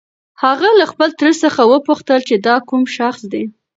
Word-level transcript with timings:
هغه 0.43 0.69
له 0.79 0.85
خپل 0.91 1.09
تره 1.19 1.31
څخه 1.43 1.61
وپوښتل 1.71 2.19
چې 2.29 2.35
دا 2.47 2.55
کوم 2.69 2.81
شخص 2.97 3.21
دی؟ 3.31 3.43